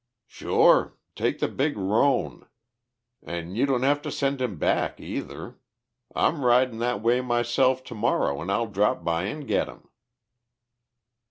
"Sure. 0.25 0.97
Take 1.15 1.37
the 1.37 1.47
big 1.47 1.77
roan. 1.77 2.47
An' 3.21 3.53
you 3.53 3.67
don't 3.67 3.83
have 3.83 4.01
to 4.01 4.11
send 4.11 4.41
him 4.41 4.57
back, 4.57 4.99
either. 4.99 5.59
I'm 6.15 6.43
ridin' 6.43 6.79
that 6.79 7.03
way 7.03 7.21
myself 7.21 7.83
tomorrow, 7.83 8.41
an' 8.41 8.49
I'll 8.49 8.65
drop 8.65 9.03
by 9.03 9.25
an' 9.25 9.41
get 9.41 9.67
him." 9.67 9.89